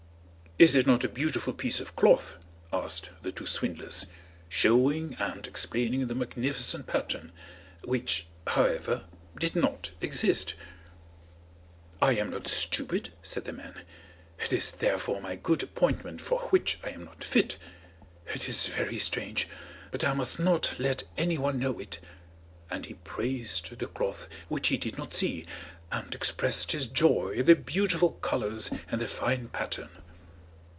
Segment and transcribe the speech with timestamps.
[0.59, 2.35] "Is it not a beautiful piece of cloth?"
[2.71, 4.05] asked the two swindlers,
[4.47, 7.31] showing and explaining the magnificent pattern,
[7.83, 9.05] which, however,
[9.39, 10.53] did not exist.
[11.99, 13.81] "I am not stupid," said the man.
[14.37, 17.57] "It is therefore my good appointment for which I am not fit.
[18.31, 19.47] It is very strange,
[19.89, 21.97] but I must not let any one know it;"
[22.69, 25.47] and he praised the cloth, which he did not see,
[25.91, 29.89] and expressed his joy at the beautiful colours and the fine pattern.